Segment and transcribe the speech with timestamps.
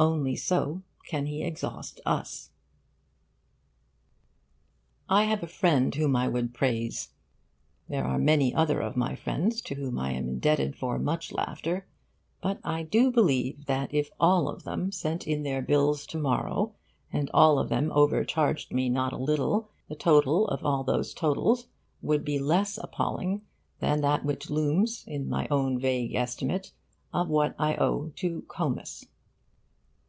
[0.00, 2.50] Only so can he exhaust us.
[5.08, 7.08] I have a friend whom I would praise.
[7.88, 11.84] There are many other of my friends to whom I am indebted for much laughter;
[12.40, 16.76] but I do believe that if all of them sent in their bills to morrow
[17.12, 21.66] and all of them overcharged me not a little, the total of all those totals
[22.02, 23.42] would be less appalling
[23.80, 26.70] than that which looms in my own vague estimate
[27.12, 29.04] of what I owe to Comus.